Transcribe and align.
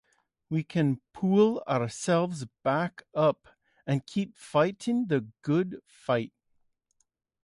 We 0.49 0.63
can 0.63 0.99
pull 1.13 1.61
ourselves 1.67 2.47
back 2.63 3.03
up 3.13 3.47
and 3.85 4.03
keep 4.03 4.35
fighting 4.35 5.05
the 5.05 5.27
good 5.43 5.79
fight. 5.85 6.33